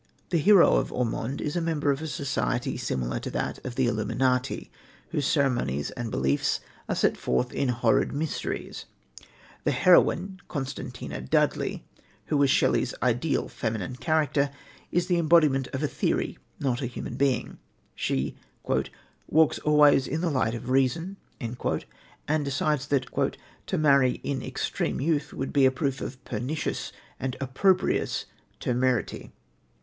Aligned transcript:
The 0.31 0.39
hero 0.39 0.77
of 0.77 0.91
Ormond 0.91 1.41
is 1.41 1.55
a 1.55 1.61
member 1.61 1.91
of 1.91 2.01
a 2.01 2.07
society 2.07 2.75
similar 2.75 3.19
to 3.19 3.29
that 3.29 3.63
of 3.63 3.75
the 3.75 3.85
Illuminati, 3.85 4.71
whose 5.09 5.27
ceremonies 5.27 5.91
and 5.91 6.09
beliefs 6.09 6.59
are 6.89 6.95
set 6.95 7.17
forth 7.17 7.53
in 7.53 7.69
Horrid 7.69 8.11
Mysteries 8.11 8.85
(1796). 9.61 9.63
The 9.63 9.83
heroine, 9.83 10.39
Constantia 10.47 11.21
Dudley, 11.21 11.85
who 12.25 12.37
was 12.37 12.49
Shelley's 12.49 12.95
ideal 13.03 13.47
feminine 13.47 13.95
character, 13.95 14.49
is 14.91 15.05
the 15.05 15.19
embodiment 15.19 15.67
of 15.67 15.83
a 15.83 15.87
theory, 15.87 16.39
not 16.59 16.81
a 16.81 16.87
human 16.87 17.13
being. 17.13 17.59
She 17.93 18.35
"walks 19.27 19.59
always 19.59 20.07
in 20.07 20.21
the 20.21 20.31
light 20.31 20.55
of 20.55 20.71
reason," 20.71 21.17
and 21.39 21.59
decides 22.43 22.87
that 22.87 23.07
"to 23.67 23.77
marry 23.77 24.13
in 24.23 24.41
extreme 24.41 24.99
youth 24.99 25.31
would 25.31 25.53
be 25.53 25.67
a 25.67 25.71
proof 25.71 26.01
of 26.01 26.25
pernicious 26.25 26.91
and 27.19 27.37
opprobrious 27.39 28.25
temerity." 28.59 29.31